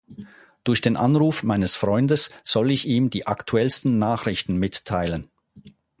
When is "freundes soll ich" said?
1.75-2.87